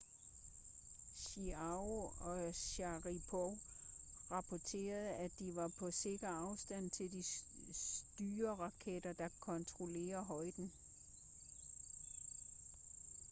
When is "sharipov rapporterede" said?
2.55-5.09